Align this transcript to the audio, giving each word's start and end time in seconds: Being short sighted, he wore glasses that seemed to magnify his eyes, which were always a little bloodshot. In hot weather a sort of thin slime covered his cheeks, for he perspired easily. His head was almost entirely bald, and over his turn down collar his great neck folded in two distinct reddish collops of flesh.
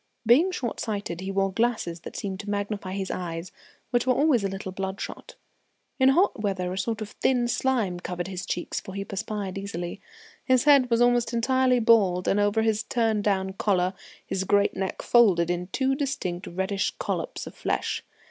Being 0.25 0.49
short 0.49 0.79
sighted, 0.79 1.21
he 1.21 1.29
wore 1.31 1.53
glasses 1.53 1.99
that 1.99 2.15
seemed 2.15 2.39
to 2.39 2.49
magnify 2.49 2.93
his 2.93 3.11
eyes, 3.11 3.51
which 3.91 4.07
were 4.07 4.15
always 4.15 4.43
a 4.43 4.47
little 4.47 4.71
bloodshot. 4.71 5.35
In 5.99 6.09
hot 6.09 6.41
weather 6.41 6.73
a 6.73 6.77
sort 6.79 7.01
of 7.01 7.09
thin 7.11 7.47
slime 7.47 7.99
covered 7.99 8.27
his 8.27 8.47
cheeks, 8.47 8.79
for 8.79 8.95
he 8.95 9.05
perspired 9.05 9.59
easily. 9.59 10.01
His 10.43 10.63
head 10.63 10.89
was 10.89 11.01
almost 11.03 11.33
entirely 11.33 11.77
bald, 11.77 12.27
and 12.27 12.39
over 12.39 12.63
his 12.63 12.81
turn 12.81 13.21
down 13.21 13.53
collar 13.53 13.93
his 14.25 14.43
great 14.43 14.75
neck 14.75 15.03
folded 15.03 15.51
in 15.51 15.67
two 15.67 15.93
distinct 15.93 16.47
reddish 16.47 16.89
collops 16.97 17.45
of 17.45 17.53
flesh. 17.53 18.03